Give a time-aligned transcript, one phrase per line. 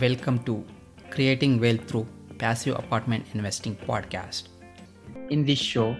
[0.00, 0.64] Welcome to
[1.10, 4.48] Creating Wealth Through Passive Apartment Investing podcast.
[5.30, 5.94] In this show,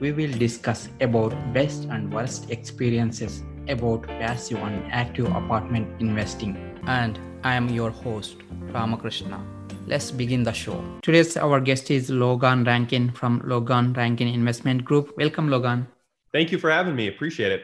[0.00, 6.58] we will discuss about best and worst experiences about passive and active apartment investing.
[6.86, 8.36] And I am your host,
[8.72, 9.42] Ramakrishna.
[9.86, 10.84] Let's begin the show.
[11.00, 15.16] Today's our guest is Logan Rankin from Logan Rankin Investment Group.
[15.16, 15.86] Welcome, Logan.
[16.32, 17.08] Thank you for having me.
[17.08, 17.62] Appreciate it.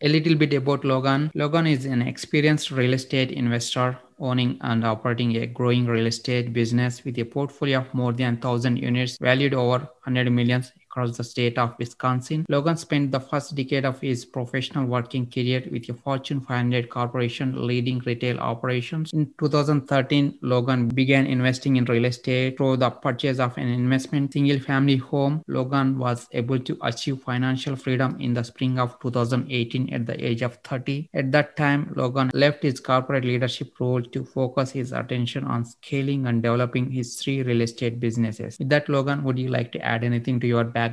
[0.00, 1.30] A little bit about Logan.
[1.34, 7.04] Logan is an experienced real estate investor owning and operating a growing real estate business
[7.04, 11.58] with a portfolio of more than 1000 units valued over 100 millions across the state
[11.58, 12.44] of Wisconsin.
[12.48, 17.66] Logan spent the first decade of his professional working career with a Fortune 500 corporation
[17.66, 19.12] leading retail operations.
[19.12, 24.58] In 2013, Logan began investing in real estate through the purchase of an investment single
[24.58, 25.42] family home.
[25.46, 30.42] Logan was able to achieve financial freedom in the spring of 2018 at the age
[30.42, 31.08] of 30.
[31.14, 36.26] At that time, Logan left his corporate leadership role to focus his attention on scaling
[36.26, 38.58] and developing his three real estate businesses.
[38.58, 40.87] With that, Logan, would you like to add anything to your background?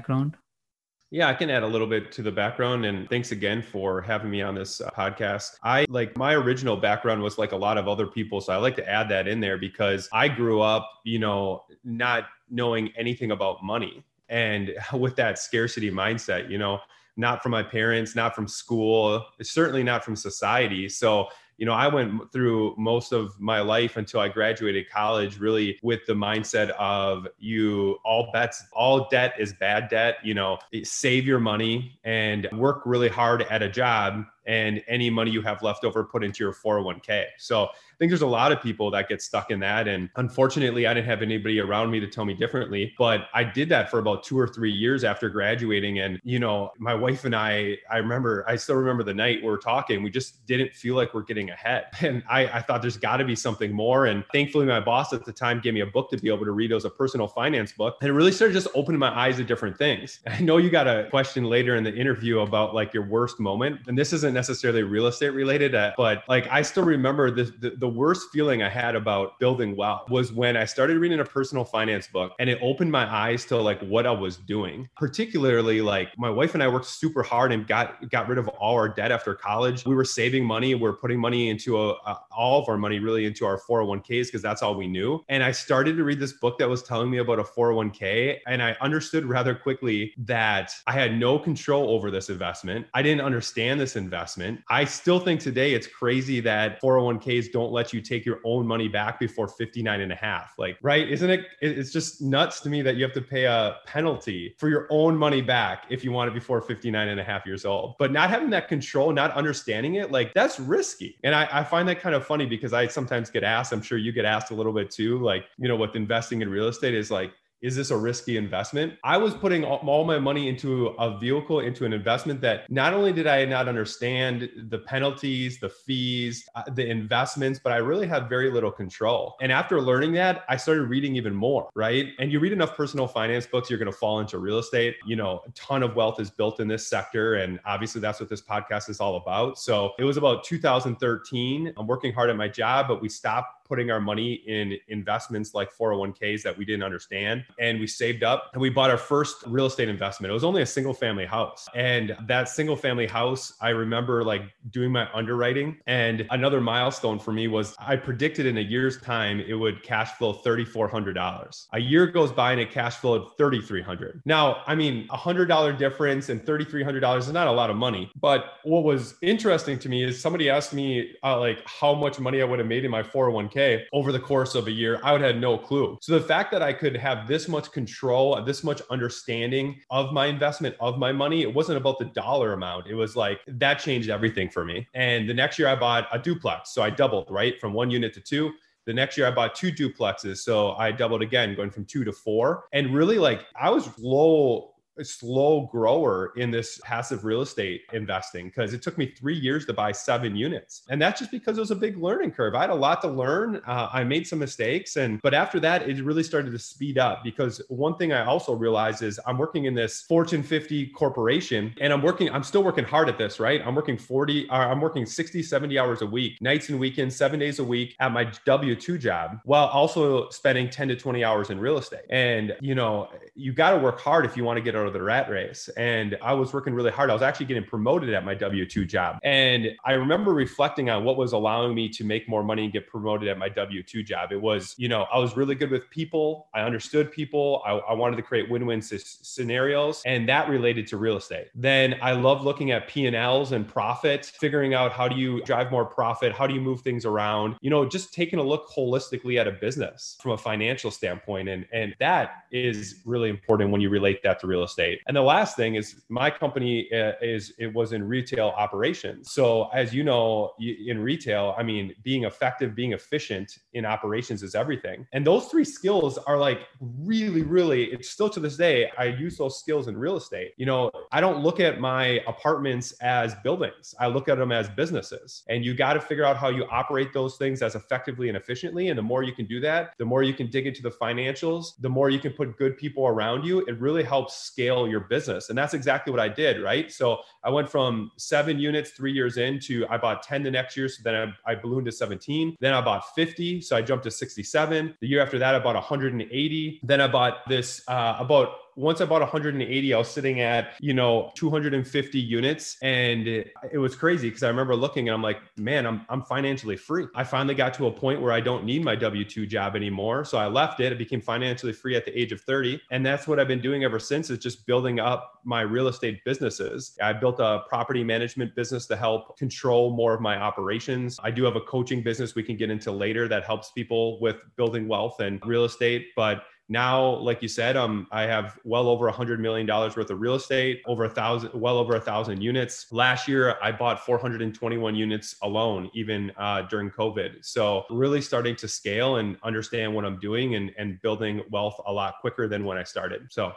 [1.12, 4.30] Yeah, I can add a little bit to the background and thanks again for having
[4.30, 5.52] me on this uh, podcast.
[5.64, 8.76] I like my original background was like a lot of other people, so I like
[8.78, 13.64] to add that in there because I grew up, you know, not knowing anything about
[13.64, 16.80] money and with that scarcity mindset, you know,
[17.18, 20.90] not from my parents, not from school, certainly not from society.
[20.90, 21.28] So
[21.58, 26.06] you know, I went through most of my life until I graduated college really with
[26.06, 31.26] the mindset of you all bets, all debt is bad debt, you know, eh, save
[31.26, 35.84] your money and work really hard at a job and any money you have left
[35.84, 37.26] over put into your 401k.
[37.38, 39.88] So think there's a lot of people that get stuck in that.
[39.88, 42.94] And unfortunately, I didn't have anybody around me to tell me differently.
[42.98, 46.00] But I did that for about two or three years after graduating.
[46.00, 49.50] And, you know, my wife and I, I remember, I still remember the night we
[49.50, 51.86] were talking, we just didn't feel like we're getting ahead.
[52.06, 54.06] And I, I thought there's got to be something more.
[54.06, 56.52] And thankfully, my boss at the time gave me a book to be able to
[56.52, 56.70] read.
[56.70, 57.98] It was a personal finance book.
[58.00, 60.20] And it really started just opening my eyes to different things.
[60.28, 63.82] I know you got a question later in the interview about like your worst moment.
[63.88, 67.46] And this isn't necessarily real estate related, uh, but like I still remember the,
[67.88, 72.08] worst feeling I had about building wealth was when I started reading a personal finance
[72.08, 74.90] book and it opened my eyes to like what I was doing.
[74.98, 78.76] Particularly like my wife and I worked super hard and got got rid of all
[78.76, 79.86] our debt after college.
[79.86, 83.00] We were saving money, we are putting money into a, a, all of our money
[83.00, 85.24] really into our 401ks because that's all we knew.
[85.30, 88.62] And I started to read this book that was telling me about a 401k and
[88.62, 92.88] I understood rather quickly that I had no control over this investment.
[92.94, 94.62] I didn't understand this investment.
[94.70, 98.88] I still think today it's crazy that 401ks don't let you take your own money
[98.88, 100.56] back before 59 and a half.
[100.58, 101.08] Like, right?
[101.08, 101.46] Isn't it?
[101.62, 105.16] It's just nuts to me that you have to pay a penalty for your own
[105.16, 107.96] money back if you want it before 59 and a half years old.
[108.00, 111.20] But not having that control, not understanding it, like that's risky.
[111.24, 113.98] And I, I find that kind of funny because I sometimes get asked, I'm sure
[113.98, 116.96] you get asked a little bit too, like, you know, with investing in real estate
[116.96, 118.94] is like, is this a risky investment?
[119.04, 123.12] I was putting all, my money into a vehicle, into an investment that not only
[123.12, 128.30] did I not understand the penalties, the fees, uh, the investments, but I really had
[128.30, 129.36] very little control.
[129.42, 132.10] And after learning that, I started reading even more, right?
[132.20, 134.98] And you read enough personal finance books, you're going to fall into real estate.
[135.08, 137.36] You know, a ton of wealth is built in this sector.
[137.36, 139.58] And obviously, that's what this podcast is all about.
[139.58, 141.74] So it was about 2013.
[141.78, 145.76] I'm working hard at my job, but we stopped putting our money in investments like
[145.76, 147.44] 401ks that we didn't understand.
[147.60, 150.32] And we saved up and we bought our first real estate investment.
[150.32, 151.68] It was only a single family house.
[151.76, 155.78] And that single family house, I remember like doing my underwriting.
[155.88, 160.12] And another milestone for me was I predicted in a year's time it would cash
[160.14, 161.68] flow $3,400.
[161.74, 164.22] A year goes by and it cash flowed 3,300.
[164.26, 168.12] Now, I mean, a $100 difference and $3,300 is not a lot of money.
[168.20, 172.42] But what was interesting to me is somebody asked me uh, like how much money
[172.42, 175.12] I would have made in my 401k 401k over the course of a year, I
[175.12, 175.98] would have no clue.
[176.02, 180.28] So the fact that I could have this much control, this much understanding of my
[180.28, 182.88] investment, of my money, it wasn't about the dollar amount.
[182.88, 184.88] It was like that changed everything for me.
[184.94, 186.74] And the next year I bought a duplex.
[186.74, 187.60] So I doubled, right?
[187.60, 188.52] From one unit to two.
[188.86, 190.38] The next year I bought two duplexes.
[190.38, 192.66] So I doubled again, going from two to four.
[192.72, 198.74] And really, like, I was low slow grower in this passive real estate investing because
[198.74, 200.84] it took me three years to buy seven units.
[200.90, 202.56] And that's just because it was a big learning curve.
[202.56, 203.62] I had a lot to learn.
[203.68, 204.96] Uh, I made some mistakes.
[204.96, 208.54] And, but after that, it really started to speed up because one thing I also
[208.54, 212.86] realized is I'm working in this Fortune 50 corporation and I'm working, I'm still working
[212.86, 213.62] hard at this, right?
[213.66, 217.40] I'm working 40, uh, I'm working 60, 70 hours a week, nights and weekends, seven
[217.40, 221.50] days a week at my W 2 job while also spending 10 to 20 hours
[221.50, 222.06] in real estate.
[222.10, 224.94] And, you know, you got to work hard if you want to get a of
[224.94, 225.70] the rat race.
[225.78, 227.10] And I was working really hard.
[227.10, 229.20] I was actually getting promoted at my W 2 job.
[229.24, 232.88] And I remember reflecting on what was allowing me to make more money and get
[232.88, 234.32] promoted at my W 2 job.
[234.32, 236.48] It was, you know, I was really good with people.
[236.54, 237.62] I understood people.
[237.66, 240.02] I, I wanted to create win win scenarios.
[240.06, 241.48] And that related to real estate.
[241.56, 245.86] Then I love looking at P&Ls and profit, figuring out how do you drive more
[245.86, 246.32] profit?
[246.34, 247.56] How do you move things around?
[247.62, 251.50] You know, just taking a look holistically at a business from a financial standpoint.
[251.50, 254.75] And, and that is really important when you relate that to real estate.
[255.08, 259.32] And the last thing is my company uh, is, it was in retail operations.
[259.32, 264.56] So as you know, in retail, I mean, being effective, being efficient in operations is
[264.56, 265.08] everything.
[265.14, 269.38] And those three skills are like really, really, it's still to this day, I use
[269.38, 270.52] those skills in real estate.
[270.58, 273.94] You know, I don't look at my apartments as buildings.
[274.00, 275.44] I look at them as businesses.
[275.48, 278.90] And you got to figure out how you operate those things as effectively and efficiently.
[278.90, 281.80] And the more you can do that, the more you can dig into the financials,
[281.80, 283.60] the more you can put good people around you.
[283.68, 285.50] It really helps scale your business.
[285.50, 286.92] And that's exactly what I did, right?
[286.92, 290.90] So I went from seven units three years into I bought 10 the next year.
[290.90, 292.58] So then I, I ballooned to 17.
[292.60, 293.62] Then I bought 50.
[293.62, 294.98] So I jumped to 67.
[295.00, 296.80] The year after that, I bought 180.
[296.84, 300.94] Then I bought this uh, about once I bought 180, I was sitting at, you
[300.94, 302.78] know, 250 units.
[302.82, 306.22] And it, it was crazy because I remember looking and I'm like, man, I'm, I'm
[306.22, 307.08] financially free.
[307.16, 310.26] I finally got to a point where I don't need my W 2 job anymore.
[310.26, 310.92] So I left it.
[310.92, 312.82] I became financially free at the age of 30.
[312.92, 316.24] And that's what I've been doing ever since is just building up my real estate
[316.26, 316.98] businesses.
[317.02, 321.18] I built a property management business to help control more of my operations.
[321.24, 324.38] I do have a coaching business we can get into later that helps people with
[324.58, 326.08] building wealth and real estate.
[326.16, 330.10] But now, like you said, um, I have well over a hundred million dollars worth
[330.10, 332.92] of real estate, over a thousand, well over a thousand units.
[332.92, 337.46] Last year, I bought 421 units alone, even uh, during COVID.
[337.46, 341.94] So really starting to scale and understand what I'm doing and, and building wealth a
[341.94, 343.28] lot quicker than when I started.
[343.30, 343.54] So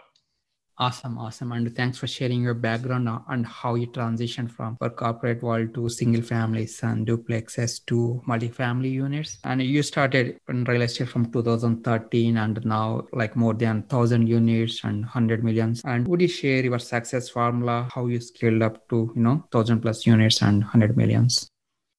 [0.80, 1.50] Awesome, awesome.
[1.50, 5.88] And thanks for sharing your background and how you transitioned from a corporate world to
[5.88, 9.38] single families and duplexes to multifamily units.
[9.42, 14.84] And you started in real estate from 2013 and now like more than 1,000 units
[14.84, 15.82] and 100 millions.
[15.84, 19.80] And would you share your success formula, how you scaled up to, you know, 1,000
[19.80, 21.50] plus units and 100 millions?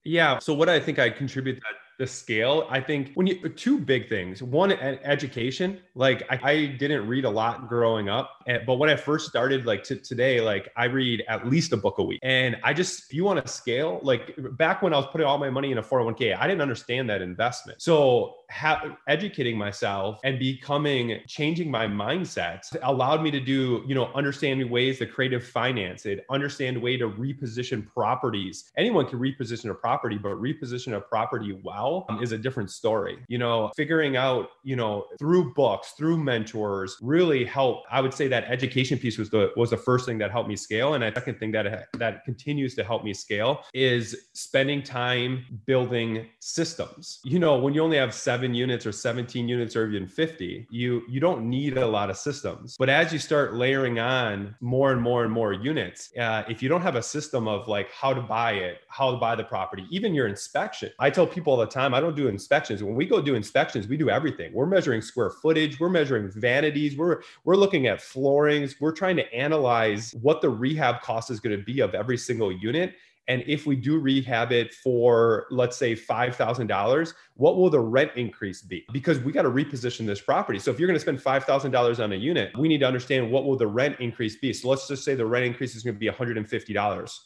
[0.05, 0.39] Yeah.
[0.39, 4.07] So what I think I contribute that the scale i think when you two big
[4.07, 8.89] things one education like I, I, didn't read a lot growing up eh, but when
[8.89, 12.19] i first started like to today like i read at least a book a week.
[12.23, 15.37] And i just if you want to scale like back when i was putting all
[15.37, 17.81] my money in a 401k i didn't understand that investment.
[17.81, 24.11] So ha- educating myself and becoming changing my mindset allowed me to do you know
[24.15, 28.71] understanding ways to creative finance it understand way to reposition properties.
[28.77, 33.17] Anyone can reposition a property but reposition a property well um, is a different story.
[33.27, 38.27] You know figuring out you know through books through mentors really help i would say
[38.27, 40.93] that education piece was the was the first thing that helped me scale.
[40.93, 46.27] And the second thing that that continues to help me scale is spending time building
[46.39, 47.19] systems.
[47.23, 50.65] You know when you only have seven seven units or 17 units or even 50,
[50.69, 52.77] you you don't need a lot of systems.
[52.79, 56.69] But as you start layering on more and more and more units, uh, if you
[56.69, 59.85] don't have a system of like how to buy it, how to buy the property,
[59.89, 60.89] even your inspection.
[60.99, 62.81] I tell people all the time, I don't do inspections.
[62.81, 64.53] When we go do inspections, we do everything.
[64.53, 69.33] We're measuring square footage, we're measuring vanities, we're we're looking at floorings, we're trying to
[69.33, 72.93] analyze what the rehab cost is going to be of every single unit
[73.29, 78.63] and if we do rehab it for, let's say, $5,000, what will the rent increase
[78.63, 78.85] be?
[78.91, 80.57] Because we got to reposition this property.
[80.57, 83.45] So if you're going to spend $5,000 on a unit, we need to understand what
[83.45, 84.51] will the rent increase be.
[84.51, 87.19] So let's just say the rent increase is going to be $150.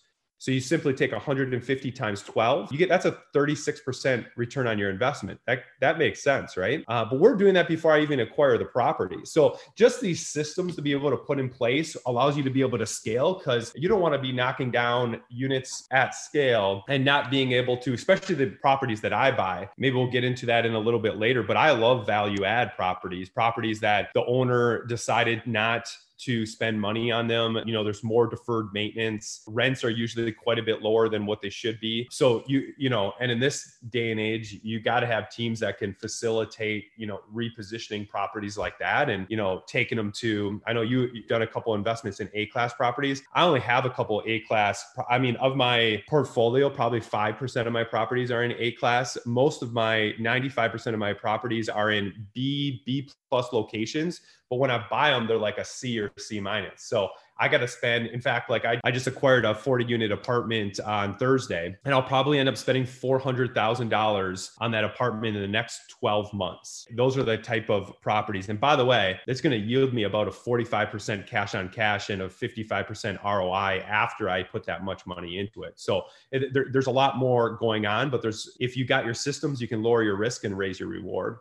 [0.43, 4.89] So you simply take 150 times 12, you get that's a 36% return on your
[4.89, 5.39] investment.
[5.47, 6.83] That that makes sense, right?
[6.89, 9.19] Uh, but we're doing that before I even acquire the property.
[9.23, 12.59] So just these systems to be able to put in place allows you to be
[12.59, 17.05] able to scale because you don't want to be knocking down units at scale and
[17.05, 19.69] not being able to, especially the properties that I buy.
[19.77, 22.75] Maybe we'll get into that in a little bit later, but I love value add
[22.75, 25.87] properties, properties that the owner decided not
[26.19, 27.59] to spend money on them.
[27.65, 29.43] You know, there's more deferred maintenance.
[29.47, 32.07] Rents are usually quite a bit lower than what they should be.
[32.11, 35.59] So you, you know, and in this day and age, you got to have teams
[35.59, 40.61] that can facilitate, you know, repositioning properties like that and, you know, taking them to,
[40.65, 43.23] I know you, you've done a couple investments in A class properties.
[43.33, 44.85] I only have a couple A class.
[45.09, 49.17] I mean, of my portfolio, probably 5% of my properties are in A class.
[49.25, 54.21] Most of my 95% of my properties are in B, B plus locations
[54.53, 56.83] but when I buy them, they're like a C or C minus.
[56.83, 60.11] So I got to spend, in fact, like I, I just acquired a 40 unit
[60.11, 65.47] apartment on Thursday, and I'll probably end up spending $400,000 on that apartment in the
[65.47, 66.85] next 12 months.
[66.95, 68.49] Those are the type of properties.
[68.49, 72.11] And by the way, it's going to yield me about a 45% cash on cash
[72.11, 75.79] and a 55% ROI after I put that much money into it.
[75.79, 79.15] So it, there, there's a lot more going on, but there's, if you got your
[79.15, 81.37] systems, you can lower your risk and raise your reward.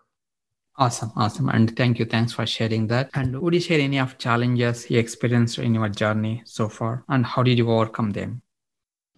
[0.79, 1.49] Awesome, awesome.
[1.51, 2.07] And thank you.
[2.07, 3.11] Thanks for sharing that.
[3.15, 7.27] And would you share any of challenges you experienced in your journey so far and
[7.27, 8.43] how did you overcome them?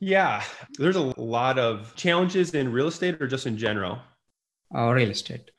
[0.01, 0.43] Yeah,
[0.79, 4.01] there's a lot of challenges in real estate or just in general?
[4.75, 5.53] Uh, real estate.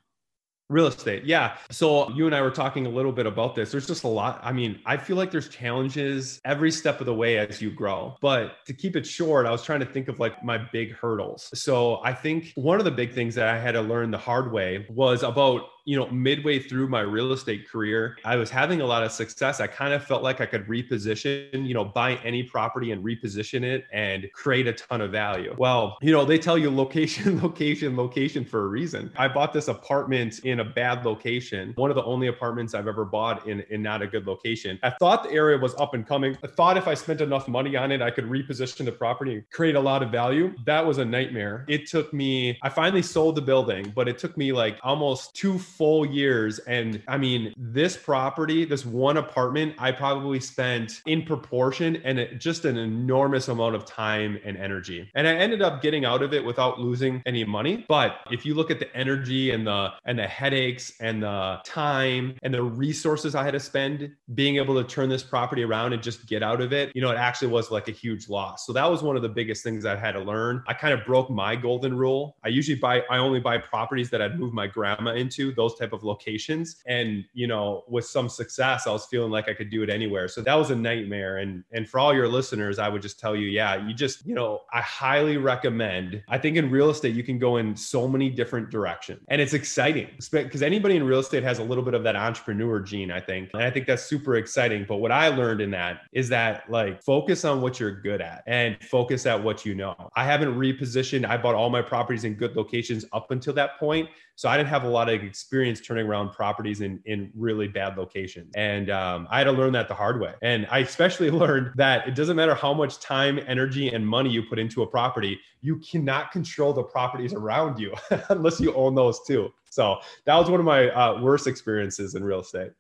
[0.70, 1.24] Real estate.
[1.24, 1.58] Yeah.
[1.70, 3.72] So you and I were talking a little bit about this.
[3.72, 4.40] There's just a lot.
[4.44, 8.18] I mean, I feel like there's challenges every step of the way as you grow.
[8.20, 11.50] But to keep it short, I was trying to think of like my big hurdles.
[11.54, 14.52] So I think one of the big things that I had to learn the hard
[14.52, 18.86] way was about you know, midway through my real estate career, I was having a
[18.86, 19.60] lot of success.
[19.62, 23.63] I kind of felt like I could reposition, you know, buy any property and reposition
[23.63, 25.56] it and create a ton of value.
[25.58, 29.12] Well, you know, they tell you location, location, location for a reason.
[29.15, 33.06] I bought this apartment in a bad location, one of the only apartments I've ever
[33.06, 34.80] bought in, in not a good location.
[34.82, 36.36] I thought the area was up and coming.
[36.44, 39.50] I thought if I spent enough money on it, I could reposition the property and
[39.51, 40.56] create a lot of value.
[40.65, 41.63] That was a nightmare.
[41.68, 45.60] It took me, I finally sold the building, but it took me like almost two
[45.77, 46.60] full years.
[46.60, 52.65] And I mean, this property, this one apartment, I probably spent in proportion and just
[52.65, 55.10] an enormous amount of time and energy.
[55.15, 57.86] And I ended up getting out of it without losing any money.
[57.88, 62.36] But if you look at the energy and the and the headaches and the time
[62.44, 66.01] and the resources I had to spend being able to turn this property around and
[66.01, 68.65] just get out of it, you know, it actually was like a huge loss.
[68.65, 70.63] So that was one of the biggest things I had to learn.
[70.67, 72.38] I kind of broke my golden rule.
[72.44, 75.53] I usually buy I only buy properties that I'd move my grandma into.
[75.53, 76.77] Those those type of locations.
[76.86, 80.27] And, you know, with some success, I was feeling like I could do it anywhere.
[80.27, 81.38] So that was a nightmare.
[81.38, 84.36] And and for all your listeners, I would just tell you, yeah, you just, you
[84.36, 86.24] know, I highly recommend.
[86.29, 89.22] I think in real estate, you can go in so many different directions.
[89.29, 92.79] And it's exciting because anybody in real estate has a little bit of that entrepreneur
[92.79, 93.50] gene, I think.
[93.53, 94.86] And I think that's super exciting.
[94.88, 98.43] But what I learned in that is that like focus on what you're good at
[98.48, 99.95] and focus at what you know.
[100.15, 101.25] I haven't repositioned.
[101.25, 104.10] I bought all my properties in good locations up until that point.
[104.38, 107.98] So I didn't have a lot of experience turning around properties in, in really bad
[107.98, 108.51] locations.
[108.56, 110.34] And um, I had to learn that the hard way.
[110.42, 114.44] And I especially learned that it doesn't matter how much time, energy, and money you
[114.44, 117.94] put into a property, you cannot control the properties around you
[118.30, 119.54] unless you own those too.
[119.70, 122.72] So that was one of my uh, worst experiences in real estate.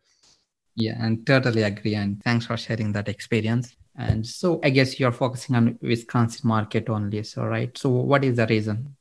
[0.75, 1.95] Yeah, and totally agree.
[1.95, 3.75] And thanks for sharing that experience.
[3.97, 7.23] And so I guess you're focusing on Wisconsin market only.
[7.23, 7.75] So right.
[7.77, 8.95] So what is the reason?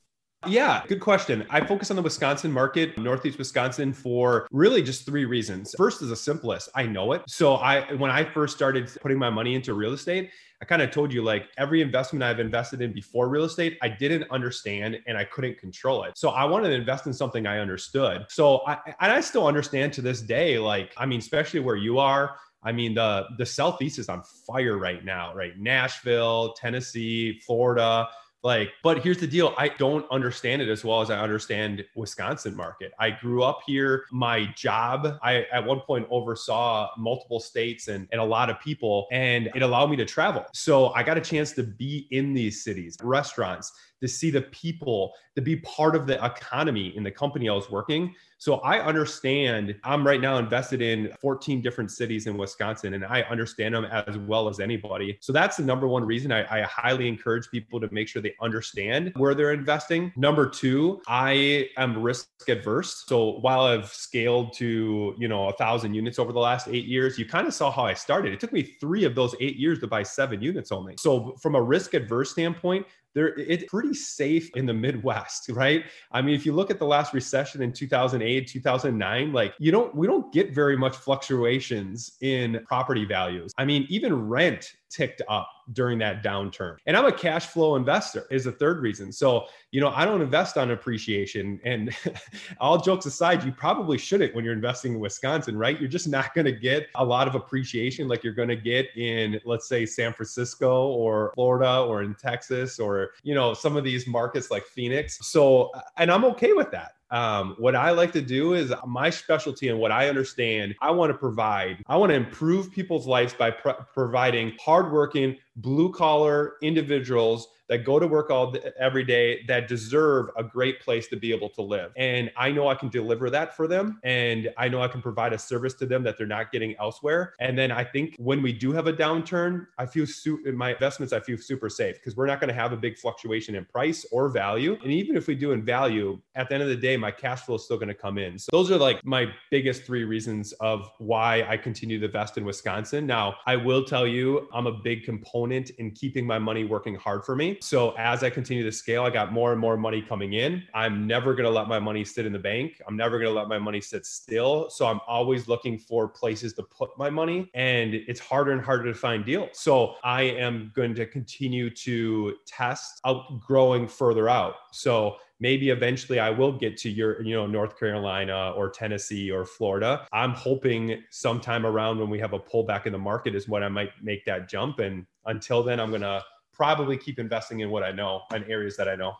[0.47, 1.45] Yeah, good question.
[1.49, 5.73] I focus on the Wisconsin market, Northeast Wisconsin, for really just three reasons.
[5.77, 6.69] First is the simplest.
[6.75, 7.23] I know it.
[7.27, 10.91] So I when I first started putting my money into real estate, I kind of
[10.91, 15.17] told you like every investment I've invested in before real estate, I didn't understand and
[15.17, 16.17] I couldn't control it.
[16.17, 18.25] So I wanted to invest in something I understood.
[18.29, 21.99] So I and I still understand to this day, like, I mean, especially where you
[21.99, 25.57] are, I mean, the the Southeast is on fire right now, right?
[25.57, 28.07] Nashville, Tennessee, Florida.
[28.45, 29.55] Like, but here's the deal.
[29.57, 32.91] I don't understand it as well as I understand Wisconsin market.
[32.99, 34.05] I grew up here.
[34.11, 39.07] My job, I at one point oversaw multiple states and, and a lot of people,
[39.11, 40.45] and it allowed me to travel.
[40.53, 45.13] So I got a chance to be in these cities, restaurants, to see the people,
[45.35, 48.13] to be part of the economy in the company I was working.
[48.37, 53.21] So I understand I'm right now invested in 14 different cities in Wisconsin and I
[53.23, 55.17] understand them as well as anybody.
[55.21, 58.35] So that's the number one reason I, I highly encourage people to make sure they
[58.41, 60.11] understand where they're investing.
[60.15, 63.05] Number two, I am risk adverse.
[63.07, 67.17] So while I've scaled to, you know, a thousand units over the last eight years,
[67.17, 68.33] you kind of saw how I started.
[68.33, 70.95] It took me three of those eight years to buy seven units only.
[70.99, 72.85] So from a risk adverse standpoint,
[73.15, 75.85] there it's pretty safe in the Midwest, right?
[76.11, 79.95] I mean, if you look at the last recession in 2008, 2009, like you don't
[79.95, 83.51] we don't get very much fluctuations in property values.
[83.57, 86.77] I mean, even rent ticked up during that downturn.
[86.85, 89.11] And I'm a cash flow investor is the third reason.
[89.11, 91.95] So, you know, I don't invest on appreciation and
[92.59, 95.79] all jokes aside, you probably shouldn't when you're investing in Wisconsin, right?
[95.79, 98.95] You're just not going to get a lot of appreciation like you're going to get
[98.95, 103.83] in let's say San Francisco or Florida or in Texas or, you know, some of
[103.83, 105.17] these markets like Phoenix.
[105.21, 106.94] So, and I'm okay with that.
[107.11, 111.11] Um, what I like to do is my specialty and what I understand, I want
[111.11, 117.79] to provide, I want to improve people's lives by providing hardworking, blue collar individuals that
[117.79, 121.61] go to work all every day that deserve a great place to be able to
[121.61, 121.91] live.
[121.95, 125.33] And I know I can deliver that for them and I know I can provide
[125.33, 127.33] a service to them that they're not getting elsewhere.
[127.39, 130.73] And then I think when we do have a downturn, I feel su- in my
[130.73, 133.65] investments I feel super safe because we're not going to have a big fluctuation in
[133.65, 134.77] price or value.
[134.83, 137.41] And even if we do in value, at the end of the day my cash
[137.41, 138.37] flow is still going to come in.
[138.37, 142.45] So those are like my biggest three reasons of why I continue to invest in
[142.45, 143.07] Wisconsin.
[143.07, 147.25] Now, I will tell you I'm a big component in keeping my money working hard
[147.25, 147.57] for me.
[147.61, 150.63] So as I continue to scale, I got more and more money coming in.
[150.73, 152.81] I'm never going to let my money sit in the bank.
[152.87, 154.69] I'm never going to let my money sit still.
[154.69, 158.85] So I'm always looking for places to put my money and it's harder and harder
[158.85, 159.49] to find deals.
[159.53, 164.55] So I am going to continue to test out growing further out.
[164.71, 169.45] So maybe eventually I will get to your, you know, North Carolina or Tennessee or
[169.45, 170.07] Florida.
[170.11, 173.69] I'm hoping sometime around when we have a pullback in the market is when I
[173.69, 174.79] might make that jump.
[174.79, 178.75] And until then, I'm going to probably keep investing in what I know and areas
[178.77, 179.13] that I know.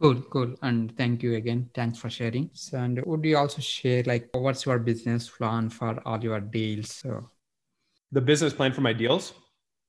[0.00, 0.54] Cool, cool.
[0.62, 1.68] And thank you again.
[1.74, 2.48] Thanks for sharing.
[2.54, 6.90] So, and would you also share like what's your business plan for all your deals?
[6.92, 7.28] So,
[8.10, 9.34] the business plan for my deals?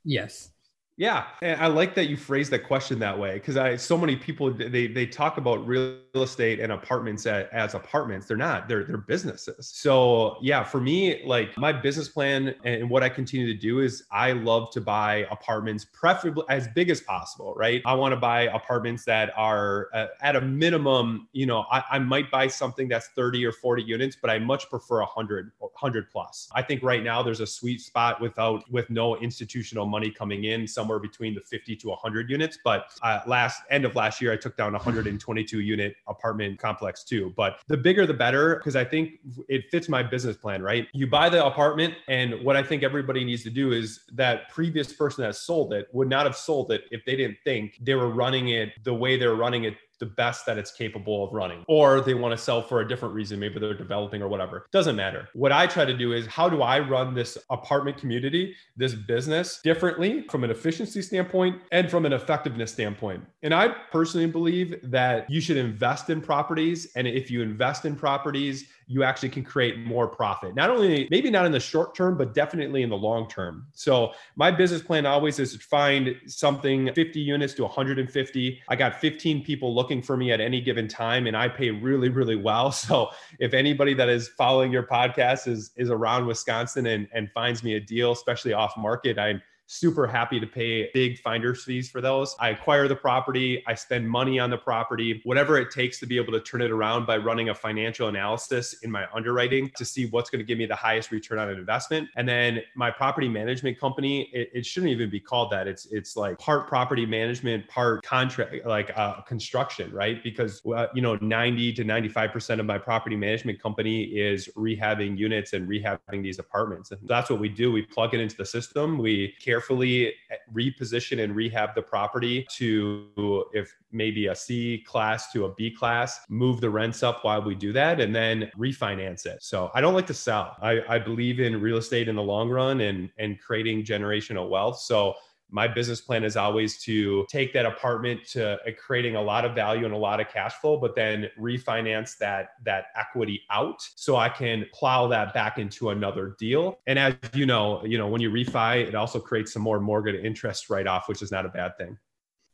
[0.03, 0.52] Yes.
[0.95, 4.15] Yeah, and I like that you phrased that question that way because I so many
[4.15, 8.27] people they they talk about real estate and apartments as, as, apartments.
[8.27, 8.67] They're not.
[8.67, 9.67] They're they're businesses.
[9.67, 14.03] So yeah, for me, like my business plan and what I continue to do is
[14.11, 17.55] I love to buy apartments, preferably as big as possible.
[17.55, 17.81] Right.
[17.85, 21.27] I want to buy apartments that are uh, at a minimum.
[21.31, 24.69] You know, I, I might buy something that's thirty or forty units, but I much
[24.69, 26.47] prefer a hundred hundred plus.
[26.53, 30.67] I think right now there's a sweet spot without with no institutional money coming in.
[30.67, 32.59] Somewhere between the 50 to 100 units.
[32.63, 37.33] But uh, last end of last year, I took down 122 unit apartment complex too.
[37.35, 40.87] But the bigger the better, because I think it fits my business plan, right?
[40.93, 44.93] You buy the apartment, and what I think everybody needs to do is that previous
[44.93, 48.09] person that sold it would not have sold it if they didn't think they were
[48.09, 52.01] running it the way they're running it the best that it's capable of running, or
[52.01, 53.39] they want to sell for a different reason.
[53.39, 54.67] Maybe they're developing or whatever.
[54.71, 55.29] Doesn't matter.
[55.33, 59.59] What I try to do is how do I run this apartment community, this business
[59.63, 63.23] differently from an efficiency standpoint and from an effectiveness standpoint.
[63.41, 66.91] And I personally believe that you should invest in properties.
[66.95, 70.55] And if you invest in properties, you actually can create more profit.
[70.55, 73.67] Not only, maybe not in the short term, but definitely in the long term.
[73.73, 78.61] So my business plan always is to find something 50 units to 150.
[78.67, 82.09] I got 15 people looking for me at any given time, and I pay really,
[82.09, 82.71] really well.
[82.83, 87.63] So if anybody that is following your podcast is is around Wisconsin and, and finds
[87.63, 89.41] me a deal, especially off market, I'm
[89.73, 92.35] super happy to pay big finder's fees for those.
[92.39, 96.17] I acquire the property, I spend money on the property, whatever it takes to be
[96.17, 100.05] able to turn it around by running a financial analysis in my underwriting to see
[100.07, 102.07] what's going to give me the highest return on an investment.
[102.15, 105.67] And then my property management company, it, it shouldn't even be called that.
[105.67, 110.23] It's it's like part property management, part contract, like uh, construction, right?
[110.23, 115.17] Because uh, you know, 90 to 95 percent of my property management company is rehabbing
[115.17, 116.91] units and rehabbing these apartments.
[116.91, 117.71] And that's what we do.
[117.71, 118.97] We plug it into the system.
[118.97, 125.31] We care carefully eh, reposition and rehab the property to if maybe a C class
[125.31, 129.25] to a B class, move the rents up while we do that, and then refinance
[129.25, 129.41] it.
[129.41, 130.55] So I don't like to sell.
[130.61, 134.79] I, I believe in real estate in the long run and and creating generational wealth.
[134.79, 135.13] So
[135.53, 139.55] my business plan is always to take that apartment to uh, creating a lot of
[139.55, 144.15] value and a lot of cash flow but then refinance that that equity out so
[144.15, 146.79] i can plow that back into another deal.
[146.87, 150.23] And as you know you know when you refi it also creates some more mortgage
[150.23, 151.97] interest write off which is not a bad thing.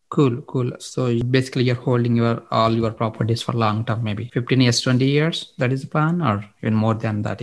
[0.09, 0.71] Cool cool.
[0.79, 5.05] So basically you're holding your all your properties for long term maybe 15 years 20
[5.05, 7.41] years that is the plan or even more than that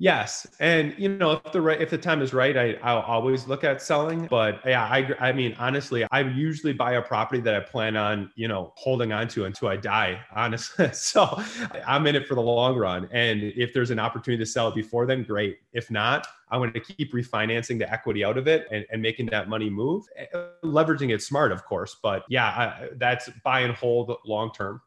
[0.00, 3.48] Yes, and you know if the right if the time is right, I I'll always
[3.48, 4.26] look at selling.
[4.26, 8.30] But yeah, I I mean honestly, I usually buy a property that I plan on
[8.36, 10.20] you know holding on to until I die.
[10.34, 11.42] Honestly, so
[11.84, 13.08] I'm in it for the long run.
[13.10, 15.58] And if there's an opportunity to sell it before then, great.
[15.72, 19.26] If not, I'm going to keep refinancing the equity out of it and, and making
[19.26, 20.26] that money move, eh,
[20.64, 21.96] leveraging it smart, of course.
[22.00, 24.80] But yeah, I, that's buy and hold long term.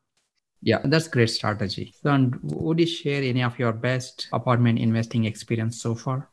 [0.62, 1.94] Yeah, that's great strategy.
[2.04, 6.30] And would you share any of your best apartment investing experience so far?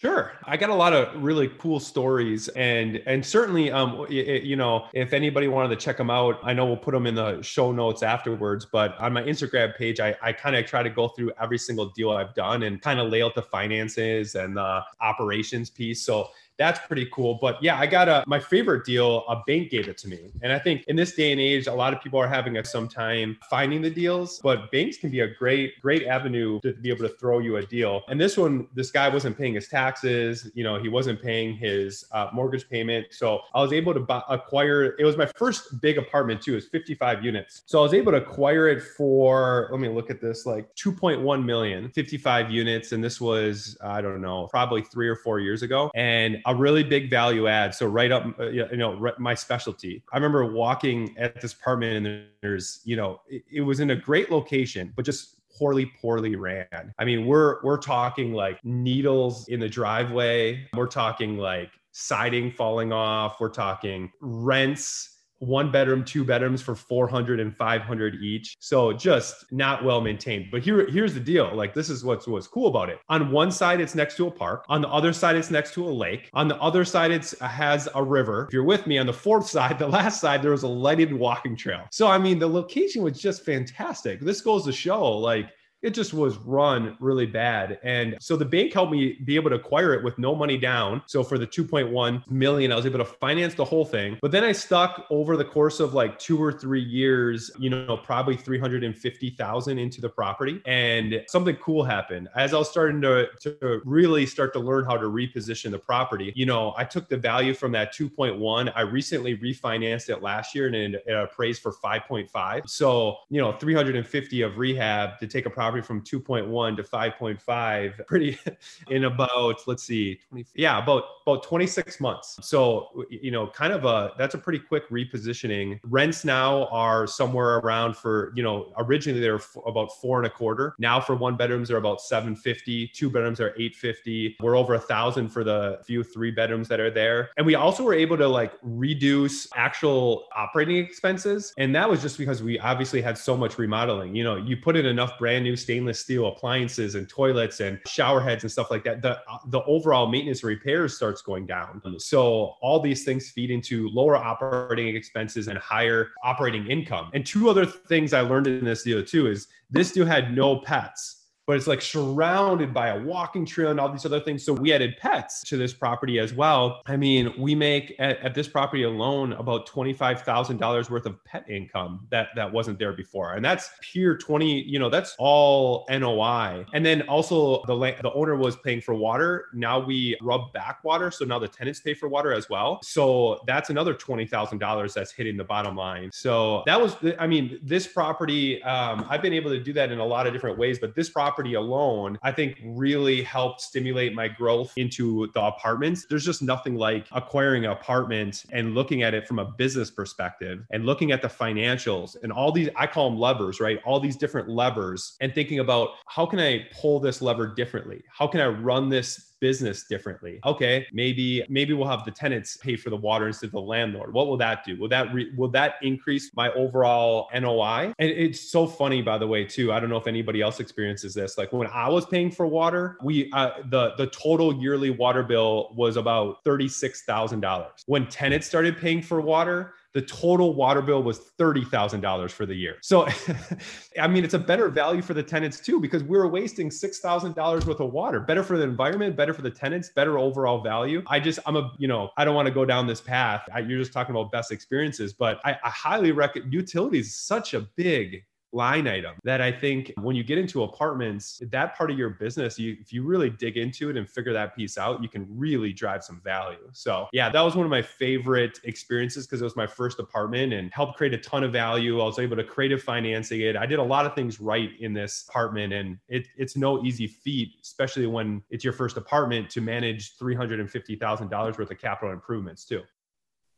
[0.00, 0.32] Sure.
[0.44, 4.86] I got a lot of really cool stories and and certainly um it, you know
[4.94, 7.70] if anybody wanted to check them out I know we'll put them in the show
[7.70, 11.32] notes afterwards but on my Instagram page I I kind of try to go through
[11.38, 15.68] every single deal I've done and kind of lay out the finances and the operations
[15.68, 16.28] piece so
[16.60, 17.38] that's pretty cool.
[17.40, 19.24] But yeah, I got a my favorite deal.
[19.28, 21.72] A bank gave it to me, and I think in this day and age, a
[21.72, 24.40] lot of people are having a some time finding the deals.
[24.42, 27.64] But banks can be a great great avenue to be able to throw you a
[27.64, 28.02] deal.
[28.08, 30.50] And this one, this guy wasn't paying his taxes.
[30.52, 33.06] You know, he wasn't paying his uh, mortgage payment.
[33.10, 34.96] So I was able to buy, acquire.
[34.98, 36.52] It was my first big apartment too.
[36.52, 37.62] It was 55 units.
[37.64, 39.70] So I was able to acquire it for.
[39.72, 40.44] Let me look at this.
[40.44, 45.40] Like 2.1 million, 55 units, and this was I don't know, probably three or four
[45.40, 47.74] years ago, and a really big value add.
[47.74, 50.02] So right up, uh, you know, my specialty.
[50.12, 53.96] I remember walking at this apartment, and there's, you know, it, it was in a
[53.96, 59.60] great location, but just poorly poorly ran i mean we're we're talking like needles in
[59.60, 66.62] the driveway we're talking like siding falling off we're talking rents one bedroom, two bedrooms
[66.62, 68.56] for 400 and 500 each.
[68.60, 70.46] So just not well maintained.
[70.52, 71.50] But here, here's the deal.
[71.54, 73.00] Like this is what's what's cool about it.
[73.08, 74.64] On one side, it's next to a park.
[74.68, 76.30] On the other side, it's next to a lake.
[76.34, 78.46] On the other side, it uh, has a river.
[78.48, 81.12] If you're with me, on the fourth side, the last side, there was a lighted
[81.12, 81.86] walking trail.
[81.90, 84.20] So I mean, the location was just fantastic.
[84.20, 85.50] This goes to show like
[85.82, 87.78] it just was run really bad.
[87.82, 91.02] And so the bank helped me be able to acquire it with no money down.
[91.06, 94.18] So for the 2.1 million, I was able to finance the whole thing.
[94.20, 97.96] But then I stuck over the course of like two or three years, you know,
[97.96, 100.60] probably 350,000 into the property.
[100.66, 102.28] And something cool happened.
[102.36, 106.32] As I was starting to, to really start to learn how to reposition the property,
[106.36, 108.72] you know, I took the value from that 2.1.
[108.74, 112.68] I recently refinanced it last year and it, it appraised for 5.5.
[112.68, 118.06] So, you know, 350 of rehab to take a property property from 2.1 to 5.5
[118.06, 118.38] pretty
[118.90, 122.38] in about let's see 20, yeah about about 26 months.
[122.42, 125.78] So you know kind of a that's a pretty quick repositioning.
[125.84, 130.26] Rents now are somewhere around for you know originally they were f- about four and
[130.26, 130.74] a quarter.
[130.78, 135.28] Now for one bedrooms they're about 750 two bedrooms are 850 we're over a thousand
[135.28, 137.30] for the few three bedrooms that are there.
[137.36, 141.52] And we also were able to like reduce actual operating expenses.
[141.58, 144.14] And that was just because we obviously had so much remodeling.
[144.14, 148.20] You know you put in enough brand new stainless steel appliances and toilets and shower
[148.20, 151.80] heads and stuff like that, the uh, the overall maintenance and repairs starts going down.
[151.84, 151.98] Mm-hmm.
[151.98, 157.10] So all these things feed into lower operating expenses and higher operating income.
[157.14, 160.58] And two other things I learned in this deal too is this deal had no
[160.60, 161.19] pets
[161.50, 164.44] but it's like surrounded by a walking trail and all these other things.
[164.44, 166.80] So we added pets to this property as well.
[166.86, 172.06] I mean, we make at, at this property alone about $25,000 worth of pet income
[172.12, 173.34] that that wasn't there before.
[173.34, 176.64] And that's pure 20, you know, that's all NOI.
[176.72, 179.46] And then also the the owner was paying for water.
[179.52, 182.78] Now we rub back water, so now the tenants pay for water as well.
[182.84, 186.10] So that's another $20,000 that's hitting the bottom line.
[186.12, 189.98] So that was I mean, this property um, I've been able to do that in
[189.98, 194.14] a lot of different ways, but this property property alone, I think really helped stimulate
[194.14, 196.06] my growth into the apartments.
[196.08, 200.66] There's just nothing like acquiring an apartment and looking at it from a business perspective
[200.70, 203.80] and looking at the financials and all these, I call them levers, right?
[203.86, 208.02] All these different levers and thinking about how can I pull this lever differently?
[208.10, 210.40] How can I run this business differently.
[210.44, 214.12] Okay, maybe maybe we'll have the tenants pay for the water instead of the landlord.
[214.12, 214.78] What will that do?
[214.78, 217.92] Will that re- will that increase my overall NOI?
[217.98, 219.72] And it's so funny, by the way, too.
[219.72, 221.38] I don't know if anybody else experiences this.
[221.38, 225.72] Like when I was paying for water, we uh, the the total yearly water bill
[225.74, 227.82] was about thirty six thousand dollars.
[227.86, 232.76] When tenants started paying for water, the total water bill was $30,000 for the year.
[232.80, 233.08] So,
[234.00, 237.66] I mean, it's a better value for the tenants too, because we were wasting $6,000
[237.66, 238.20] worth of water.
[238.20, 241.02] Better for the environment, better for the tenants, better overall value.
[241.08, 243.42] I just, I'm a, you know, I don't want to go down this path.
[243.52, 247.60] I, you're just talking about best experiences, but I, I highly recommend utilities such a
[247.60, 248.22] big
[248.52, 252.58] line item that I think when you get into apartments, that part of your business,
[252.58, 255.72] you if you really dig into it and figure that piece out, you can really
[255.72, 256.68] drive some value.
[256.72, 260.52] So yeah, that was one of my favorite experiences because it was my first apartment
[260.52, 262.00] and helped create a ton of value.
[262.00, 263.56] I was able to creative financing it.
[263.56, 267.06] I did a lot of things right in this apartment and it, it's no easy
[267.06, 272.82] feat, especially when it's your first apartment to manage $350,000 worth of capital improvements too.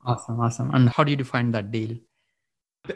[0.04, 0.40] Awesome.
[0.40, 0.74] Awesome.
[0.74, 1.96] And how do you define that deal?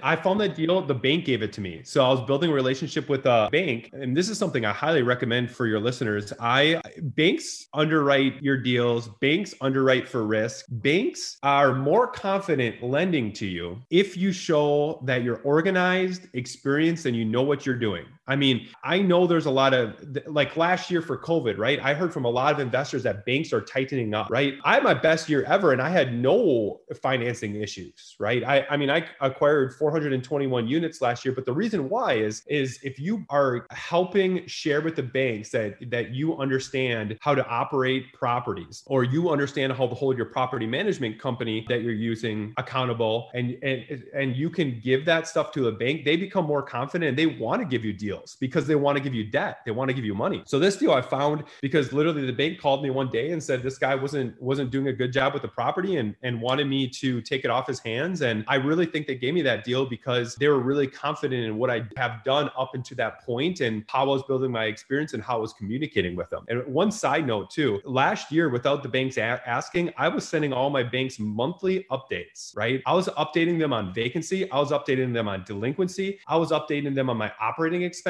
[0.02, 1.82] I found that deal, the bank gave it to me.
[1.84, 3.90] So I was building a relationship with a bank.
[3.92, 6.32] And this is something I highly recommend for your listeners.
[6.40, 10.66] I banks underwrite your deals, banks underwrite for risk.
[10.68, 17.16] Banks are more confident lending to you if you show that you're organized, experienced, and
[17.16, 18.06] you know what you're doing.
[18.28, 19.94] I mean, I know there's a lot of
[20.26, 21.78] like last year for COVID, right?
[21.80, 24.54] I heard from a lot of investors that banks are tightening up, right?
[24.64, 28.42] I had my best year ever and I had no financing issues, right?
[28.42, 31.34] I, I mean, I acquired 421 units last year.
[31.34, 35.76] But the reason why is, is if you are helping share with the banks that,
[35.90, 40.66] that you understand how to operate properties or you understand how to hold your property
[40.66, 45.68] management company that you're using accountable and, and, and you can give that stuff to
[45.68, 48.74] a bank, they become more confident and they want to give you deals because they
[48.74, 49.58] want to give you debt.
[49.64, 50.42] They want to give you money.
[50.46, 53.62] So this deal I found because literally the bank called me one day and said
[53.62, 56.88] this guy wasn't wasn't doing a good job with the property and, and wanted me
[56.88, 58.22] to take it off his hands.
[58.22, 61.56] And I really think they gave me that deal because they were really confident in
[61.56, 65.12] what I have done up until that point and how I was building my experience
[65.12, 66.44] and how I was communicating with them.
[66.48, 70.52] And one side note too, last year without the banks a- asking, I was sending
[70.52, 72.82] all my banks monthly updates, right?
[72.86, 74.50] I was updating them on vacancy.
[74.50, 76.18] I was updating them on delinquency.
[76.26, 78.05] I was updating them on my operating expenses.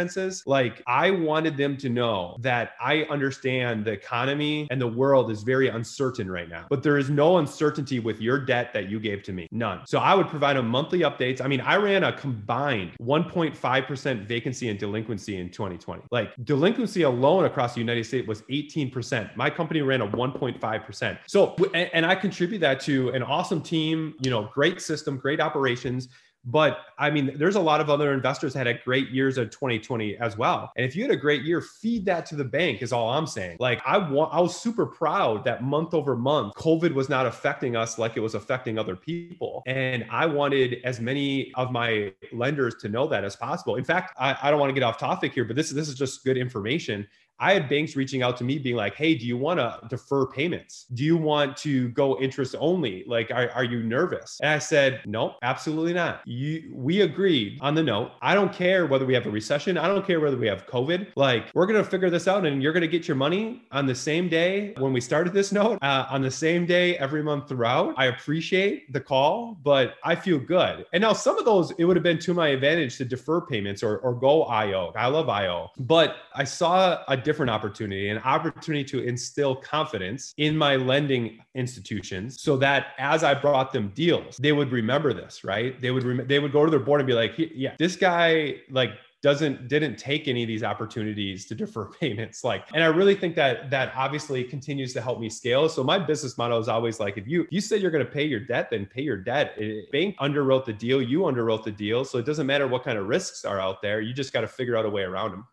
[0.46, 5.42] Like I wanted them to know that I understand the economy and the world is
[5.42, 9.22] very uncertain right now, but there is no uncertainty with your debt that you gave
[9.24, 9.48] to me.
[9.50, 9.86] None.
[9.86, 11.40] So I would provide them monthly updates.
[11.40, 16.02] I mean, I ran a combined 1.5% vacancy and delinquency in 2020.
[16.10, 19.34] Like delinquency alone across the United States was 18%.
[19.36, 21.18] My company ran a 1.5%.
[21.26, 25.40] So, and, and I contribute that to an awesome team, you know, great system, great
[25.40, 26.08] operations.
[26.46, 29.50] But I mean, there's a lot of other investors that had a great years of
[29.50, 30.70] 2020 as well.
[30.76, 33.26] And if you had a great year, feed that to the bank, is all I'm
[33.26, 33.56] saying.
[33.58, 37.74] Like, I want, I was super proud that month over month, COVID was not affecting
[37.74, 39.62] us like it was affecting other people.
[39.66, 43.74] And I wanted as many of my lenders to know that as possible.
[43.74, 45.96] In fact, I, I don't want to get off topic here, but this, this is
[45.96, 47.06] just good information.
[47.38, 50.26] I had banks reaching out to me being like, hey, do you want to defer
[50.26, 50.86] payments?
[50.94, 53.04] Do you want to go interest only?
[53.06, 54.38] Like, are, are you nervous?
[54.42, 56.22] And I said, no, absolutely not.
[56.26, 58.12] You, we agreed on the note.
[58.22, 59.76] I don't care whether we have a recession.
[59.76, 61.08] I don't care whether we have COVID.
[61.16, 63.86] Like, we're going to figure this out and you're going to get your money on
[63.86, 67.48] the same day when we started this note, uh, on the same day every month
[67.48, 67.94] throughout.
[67.98, 70.86] I appreciate the call, but I feel good.
[70.92, 73.82] And now some of those, it would have been to my advantage to defer payments
[73.82, 74.92] or, or go IO.
[74.96, 75.70] I love IO.
[75.78, 82.40] But I saw a different opportunity, an opportunity to instill confidence in my lending institutions
[82.40, 85.78] so that as I brought them deals, they would remember this, right?
[85.82, 88.60] They would, rem- they would go to their board and be like, yeah, this guy
[88.70, 88.90] like
[89.22, 93.34] doesn't didn't take any of these opportunities to defer payments like and i really think
[93.34, 95.68] that that obviously continues to help me scale.
[95.68, 98.12] So my business model is always like if you if you said you're going to
[98.18, 99.54] pay your debt then pay your debt.
[99.56, 102.04] It, bank underwrote the deal you underwrote the deal.
[102.04, 104.48] So it doesn't matter what kind of risks are out there you just got to
[104.58, 105.44] figure out a way around them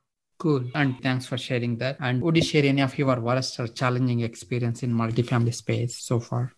[0.43, 0.69] Cool.
[0.75, 1.95] And thanks for sharing that.
[2.01, 6.19] And would you share any of your worst or challenging experience in multifamily space so
[6.19, 6.53] far?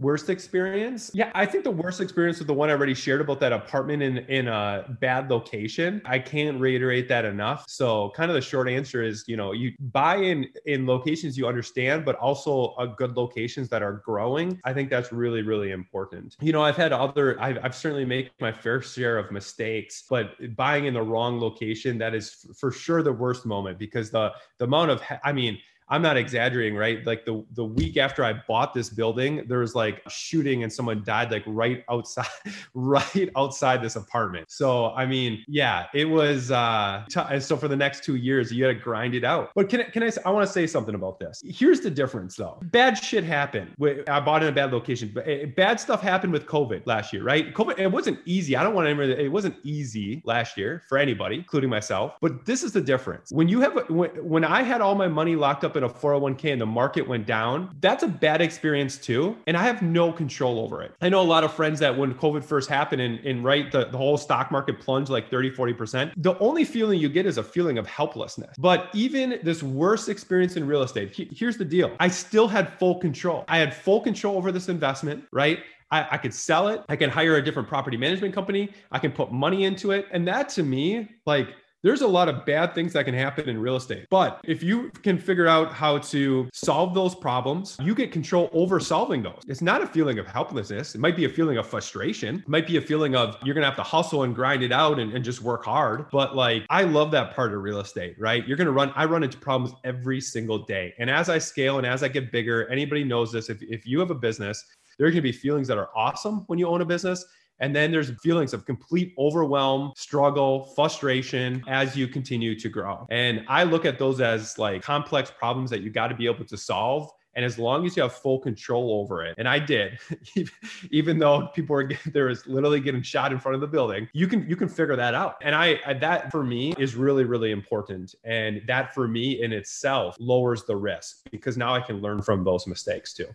[0.00, 1.10] Worst experience?
[1.14, 4.02] Yeah, I think the worst experience was the one I already shared about that apartment
[4.02, 6.02] in in a bad location.
[6.04, 7.64] I can't reiterate that enough.
[7.66, 11.46] So, kind of the short answer is, you know, you buy in in locations you
[11.46, 14.60] understand, but also a good locations that are growing.
[14.64, 16.36] I think that's really really important.
[16.40, 20.32] You know, I've had other I've, I've certainly made my fair share of mistakes, but
[20.56, 24.66] buying in the wrong location that is for sure the worst moment because the the
[24.66, 27.04] amount of I mean I'm not exaggerating, right?
[27.06, 30.72] Like the the week after I bought this building, there was like a shooting and
[30.72, 32.26] someone died like right outside,
[32.74, 34.50] right outside this apartment.
[34.50, 36.50] So I mean, yeah, it was.
[36.50, 39.50] uh t- So for the next two years, you had to grind it out.
[39.54, 40.10] But can I, can I?
[40.24, 41.42] I want to say something about this.
[41.46, 42.58] Here's the difference, though.
[42.64, 43.70] Bad shit happened.
[44.08, 47.22] I bought in a bad location, but eh, bad stuff happened with COVID last year,
[47.22, 47.54] right?
[47.54, 47.78] COVID.
[47.78, 48.56] It wasn't easy.
[48.56, 48.90] I don't want to.
[48.94, 49.20] remember.
[49.20, 52.14] It wasn't easy last year for anybody, including myself.
[52.20, 53.30] But this is the difference.
[53.30, 56.52] When you have when, when I had all my money locked up in a 401k
[56.52, 59.36] and the market went down, that's a bad experience too.
[59.46, 60.92] And I have no control over it.
[61.00, 63.86] I know a lot of friends that when COVID first happened and, and right, the,
[63.86, 67.42] the whole stock market plunged like 30, 40%, the only feeling you get is a
[67.42, 68.56] feeling of helplessness.
[68.58, 72.78] But even this worst experience in real estate, he, here's the deal I still had
[72.78, 73.44] full control.
[73.48, 75.60] I had full control over this investment, right?
[75.90, 76.82] I, I, could sell it.
[76.88, 78.72] I can hire a different property management company.
[78.90, 80.06] I can put money into it.
[80.10, 81.54] And that to me, like,
[81.86, 84.06] there's a lot of bad things that can happen in real estate.
[84.10, 88.80] But if you can figure out how to solve those problems, you get control over
[88.80, 89.40] solving those.
[89.46, 90.96] It's not a feeling of helplessness.
[90.96, 92.40] It might be a feeling of frustration.
[92.40, 94.72] It might be a feeling of you're going to have to hustle and grind it
[94.72, 96.06] out and, and just work hard.
[96.10, 98.44] But like, I love that part of real estate, right?
[98.48, 100.92] You're going to run, I run into problems every single day.
[100.98, 103.48] And as I scale and as I get bigger, anybody knows this.
[103.48, 104.64] If, if you have a business,
[104.98, 107.24] there are going to be feelings that are awesome when you own a business
[107.60, 113.06] and then there's feelings of complete overwhelm, struggle, frustration as you continue to grow.
[113.10, 116.44] And I look at those as like complex problems that you got to be able
[116.44, 117.10] to solve.
[117.34, 119.98] And as long as you have full control over it, and I did,
[120.90, 124.48] even though people were there literally getting shot in front of the building, you can
[124.48, 125.36] you can figure that out.
[125.42, 130.16] And I that for me is really really important, and that for me in itself
[130.18, 133.28] lowers the risk because now I can learn from those mistakes too.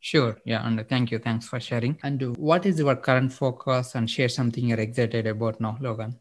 [0.00, 0.40] Sure.
[0.44, 0.66] Yeah.
[0.66, 1.18] And thank you.
[1.18, 1.98] Thanks for sharing.
[2.02, 6.18] And what is your current focus and share something you're excited about now, Logan?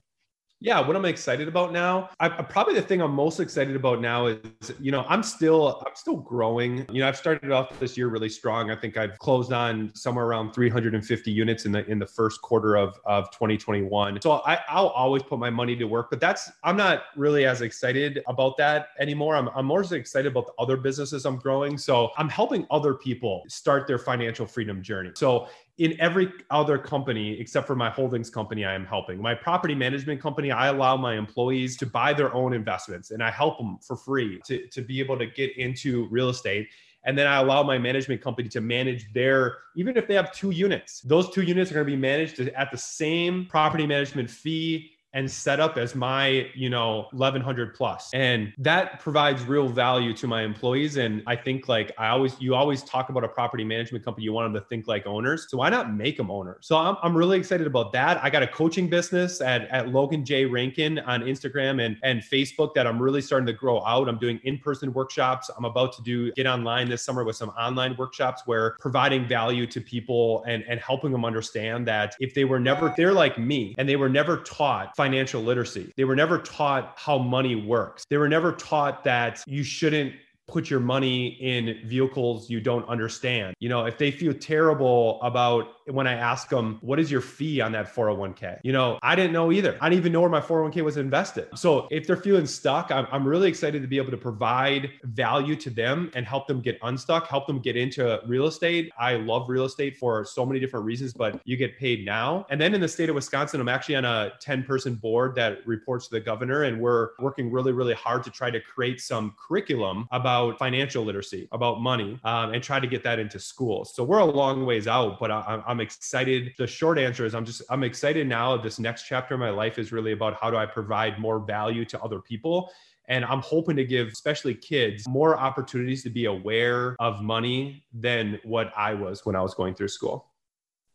[0.62, 4.28] Yeah, what I'm excited about now, I, probably the thing I'm most excited about now
[4.28, 4.40] is,
[4.78, 6.86] you know, I'm still, I'm still growing.
[6.92, 8.70] You know, I've started off this year really strong.
[8.70, 12.76] I think I've closed on somewhere around 350 units in the in the first quarter
[12.76, 14.20] of of 2021.
[14.22, 17.62] So I, I'll always put my money to work, but that's I'm not really as
[17.62, 19.38] excited about that anymore.
[19.38, 21.78] I'm I'm more excited about the other businesses I'm growing.
[21.78, 25.12] So I'm helping other people start their financial freedom journey.
[25.16, 25.48] So
[25.80, 29.22] in every other company except for my holdings company i am helping.
[29.22, 33.32] My property management company i allow my employees to buy their own investments and i
[33.32, 36.68] help them for free to, to be able to get into real estate.
[37.06, 40.52] And then I allow my management company to manage their, even if they have two
[40.52, 44.92] units, those two units are going to be managed at the same property management fee
[45.14, 48.10] and set up as my you know 1100 plus.
[48.14, 50.98] And that provides real value to my employees.
[50.98, 54.34] And i think like i always you always talk about a property management company you
[54.34, 55.48] want them to think like owners.
[55.50, 56.68] So why not make them owners?
[56.68, 58.24] So i'm, I'm really excited about that.
[58.24, 60.46] I got a coaching business at, at logan j.
[60.46, 64.08] Rankin on instagram and, and facebook that i'm really starting to grow out.
[64.08, 65.50] I'm doing in-person workshops.
[65.56, 69.66] I'm about to do get online this summer with some online workshops where providing value
[69.68, 73.76] to people and and helping them understand that if they were never they're like me
[73.78, 75.94] and they were never taught financial literacy.
[75.96, 78.04] They were never taught how money works.
[78.10, 80.14] They were never taught that you shouldn't
[80.46, 83.56] put your money in vehicles you don't understand.
[83.62, 87.62] You know, if they feel terrible about when I ask them, what is your fee
[87.62, 88.60] on that 401k?
[88.64, 89.78] You know, I didn't know either.
[89.82, 91.48] I didn't even know where my 401k was invested.
[91.56, 95.56] So if they're feeling stuck, I'm, I'm really excited to be able to provide value
[95.58, 98.92] to them and help them get unstuck, help them get into real estate.
[99.00, 102.46] I love real estate for so many different reasons, but you get paid now.
[102.50, 105.66] And then in the state of Wisconsin, I'm actually on a 10 person board that
[105.66, 109.36] reports to the governor, and we're working really, really hard to try to create some
[109.38, 113.94] curriculum about financial literacy, about money, um, and try to get that into schools.
[113.96, 116.54] So we're a long ways out, but I, I'm I'm excited.
[116.58, 118.58] The short answer is I'm just I'm excited now.
[118.58, 121.86] This next chapter of my life is really about how do I provide more value
[121.86, 122.70] to other people.
[123.08, 128.40] And I'm hoping to give, especially kids, more opportunities to be aware of money than
[128.44, 130.26] what I was when I was going through school.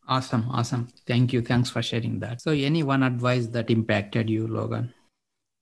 [0.07, 0.45] Awesome.
[0.51, 0.89] Awesome.
[1.07, 1.41] Thank you.
[1.41, 2.43] Thanks for sharing that.
[2.43, 4.93] So, any one advice that impacted you, Logan?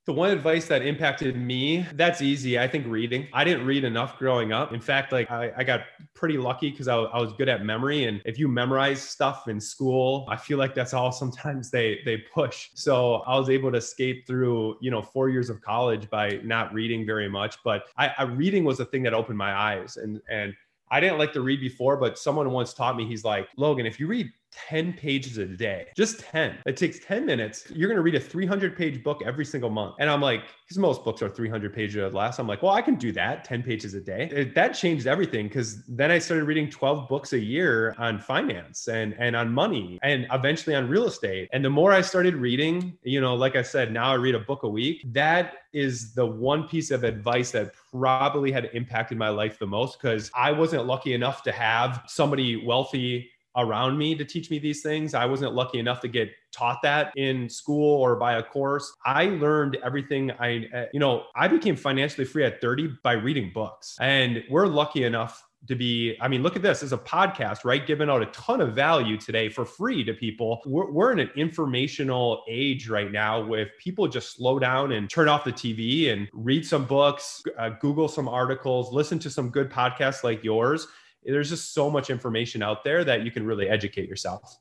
[0.05, 2.59] The one advice that impacted me, that's easy.
[2.59, 3.29] I think reading.
[3.33, 4.73] I didn't read enough growing up.
[4.73, 8.05] In fact, like I, I got pretty lucky because I, I, was good at memory.
[8.07, 12.17] And if you memorize stuff in school, I feel like that's all sometimes they they
[12.35, 12.71] push.
[12.75, 16.75] So I was able to escape through, you know, four years of college by not
[16.75, 17.59] reading very much.
[17.62, 19.99] But I, I reading was the thing that opened my eyes.
[19.99, 20.53] And and
[20.91, 24.01] I didn't like to read before, but someone once taught me, he's like, Logan, if
[24.01, 26.59] you read 10 pages a day, just 10.
[26.67, 27.65] It takes 10 minutes.
[27.71, 29.97] You're going to read a 300 page book every single month.
[29.99, 32.38] And I'm like, because most books are 300 pages or less.
[32.38, 34.31] I'm like, well, I can do that 10 pages a day.
[34.33, 38.88] It, that changed everything because then I started reading 12 books a year on finance
[38.88, 41.49] and, and on money and eventually on real estate.
[41.53, 44.41] And the more I started reading, you know, like I said, now I read a
[44.41, 45.03] book a week.
[45.12, 50.01] That is the one piece of advice that probably had impacted my life the most
[50.01, 54.83] because I wasn't lucky enough to have somebody wealthy around me to teach me these
[54.83, 55.15] things.
[55.15, 58.93] I wasn't lucky enough to get taught that in school or by a course.
[59.05, 63.51] I learned everything I, uh, you know, I became financially free at 30 by reading
[63.55, 63.97] books.
[64.01, 67.87] And we're lucky enough to be i mean look at this as a podcast right
[67.87, 71.31] giving out a ton of value today for free to people we're, we're in an
[71.37, 76.29] informational age right now with people just slow down and turn off the tv and
[76.33, 80.88] read some books uh, google some articles listen to some good podcasts like yours
[81.25, 84.59] there's just so much information out there that you can really educate yourself.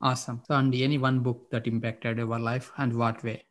[0.00, 0.42] Awesome.
[0.46, 3.44] So, Andy, any one book that impacted your life and what way?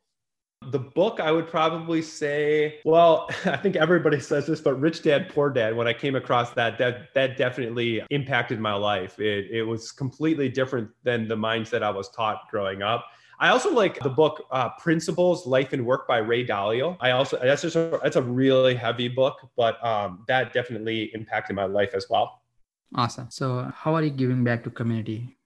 [0.69, 5.30] The book I would probably say, well, I think everybody says this, but Rich Dad
[5.30, 5.76] Poor Dad.
[5.76, 9.17] When I came across that, that that definitely impacted my life.
[9.19, 13.06] It it was completely different than the mindset I was taught growing up.
[13.39, 16.95] I also like the book uh, Principles, Life and Work by Ray Dalio.
[17.00, 21.56] I also that's just a, that's a really heavy book, but um, that definitely impacted
[21.56, 22.40] my life as well.
[22.95, 23.27] Awesome.
[23.30, 25.38] So, how are you giving back to community?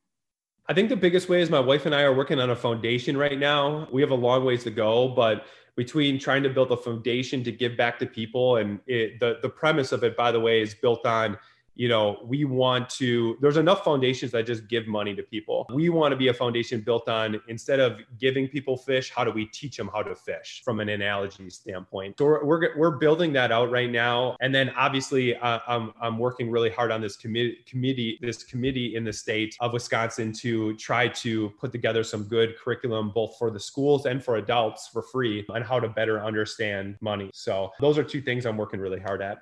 [0.67, 3.15] I think the biggest way is my wife and I are working on a foundation
[3.17, 3.87] right now.
[3.91, 7.51] We have a long ways to go, but between trying to build a foundation to
[7.51, 10.73] give back to people and it, the the premise of it by the way is
[10.73, 11.37] built on
[11.75, 15.65] you know, we want to, there's enough foundations that just give money to people.
[15.73, 19.31] We want to be a foundation built on instead of giving people fish, how do
[19.31, 22.17] we teach them how to fish from an analogy standpoint?
[22.17, 24.37] So we're, we're, we're building that out right now.
[24.39, 28.95] And then obviously, uh, I'm, I'm working really hard on this committee, committee, this committee
[28.95, 33.51] in the state of Wisconsin to try to put together some good curriculum, both for
[33.51, 37.29] the schools and for adults for free on how to better understand money.
[37.33, 39.39] So those are two things I'm working really hard at.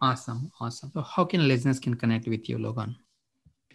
[0.00, 0.52] Awesome.
[0.60, 0.92] Awesome.
[0.94, 2.96] So how can listeners can connect with you, Logan?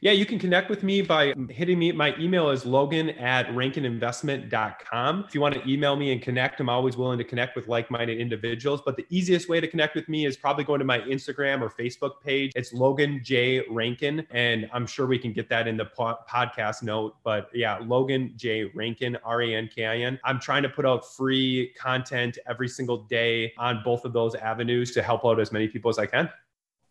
[0.01, 1.91] Yeah, you can connect with me by hitting me.
[1.91, 5.25] My email is logan at rankininvestment.com.
[5.27, 7.91] If you want to email me and connect, I'm always willing to connect with like
[7.91, 8.81] minded individuals.
[8.85, 11.69] But the easiest way to connect with me is probably going to my Instagram or
[11.69, 12.53] Facebook page.
[12.55, 13.65] It's Logan J.
[13.69, 14.25] Rankin.
[14.31, 17.17] And I'm sure we can get that in the po- podcast note.
[17.23, 18.71] But yeah, Logan J.
[18.73, 20.17] Rankin, R A N K I N.
[20.23, 24.91] I'm trying to put out free content every single day on both of those avenues
[24.91, 26.29] to help out as many people as I can.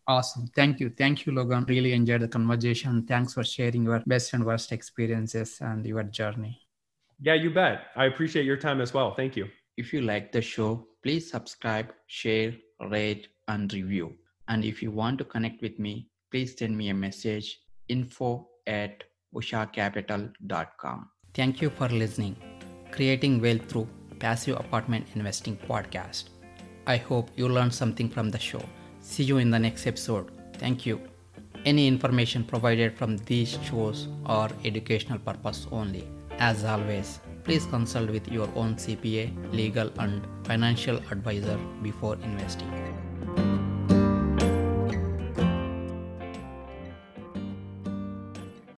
[0.09, 0.47] Awesome.
[0.55, 0.89] Thank you.
[0.89, 1.65] Thank you, Logan.
[1.67, 3.05] Really enjoyed the conversation.
[3.05, 6.59] Thanks for sharing your best and worst experiences and your journey.
[7.21, 7.81] Yeah, you bet.
[7.95, 9.13] I appreciate your time as well.
[9.13, 9.49] Thank you.
[9.77, 12.55] If you like the show, please subscribe, share,
[12.89, 14.15] rate, and review.
[14.47, 19.03] And if you want to connect with me, please send me a message info at
[19.35, 21.09] ushacapital.com.
[21.35, 22.35] Thank you for listening.
[22.91, 23.87] Creating Wealth Through
[24.17, 26.29] Passive Apartment Investing Podcast.
[26.87, 28.63] I hope you learned something from the show.
[29.09, 30.29] See you in the next episode.
[30.59, 31.01] Thank you.
[31.65, 36.07] Any information provided from these shows are educational purpose only.
[36.37, 43.08] As always, please consult with your own CPA, legal, and financial advisor before investing.